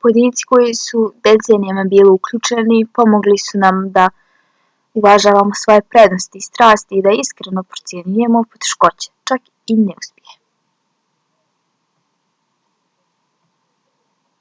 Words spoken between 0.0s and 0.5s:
pojedinci